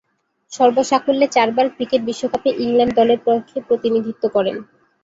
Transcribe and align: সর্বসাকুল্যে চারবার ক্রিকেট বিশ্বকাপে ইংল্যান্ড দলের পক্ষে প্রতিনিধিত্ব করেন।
সর্বসাকুল্যে 0.51 1.27
চারবার 1.27 1.65
ক্রিকেট 1.75 2.01
বিশ্বকাপে 2.09 2.49
ইংল্যান্ড 2.63 2.93
দলের 2.99 3.19
পক্ষে 3.27 3.57
প্রতিনিধিত্ব 3.67 4.23
করেন। 4.35 4.57